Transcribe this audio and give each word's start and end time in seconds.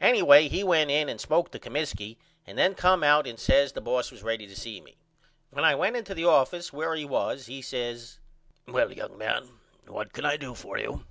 Anyway 0.00 0.48
he 0.48 0.62
went 0.62 0.90
in 0.90 1.08
and 1.08 1.18
spoke 1.18 1.50
to 1.50 1.58
Comiskey 1.58 2.18
and 2.46 2.58
then 2.58 2.74
come 2.74 3.02
out 3.02 3.26
and 3.26 3.40
says 3.40 3.72
the 3.72 3.80
boss 3.80 4.10
was 4.12 4.22
ready 4.22 4.46
to 4.46 4.54
see 4.54 4.82
me. 4.82 4.98
When 5.48 5.64
I 5.64 5.74
went 5.74 5.96
into 5.96 6.12
the 6.12 6.26
office 6.26 6.74
where 6.74 6.94
he 6.94 7.06
was 7.06 7.44
at 7.44 7.46
he 7.46 7.62
says 7.62 8.18
Well 8.68 8.92
young 8.92 9.16
man 9.16 9.48
what 9.86 10.12
can 10.12 10.26
I 10.26 10.36
do 10.36 10.54
for 10.54 10.76
you? 10.76 11.06